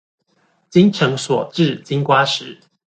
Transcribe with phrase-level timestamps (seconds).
[0.71, 2.59] 精誠所至金瓜石